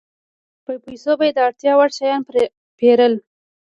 په 0.65 0.73
پیسو 0.85 1.11
به 1.19 1.23
یې 1.27 1.33
د 1.35 1.39
اړتیا 1.47 1.73
وړ 1.75 1.89
شیان 1.97 2.21
پېرل 2.79 3.13